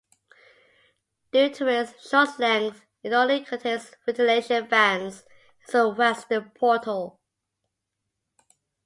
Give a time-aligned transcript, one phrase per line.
[1.31, 5.25] Due to its short length, it only contains ventilation fans
[5.71, 7.19] at its western portal.